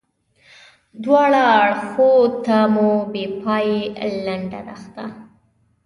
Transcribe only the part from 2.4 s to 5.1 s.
ته مو بې پایې لنده دښته.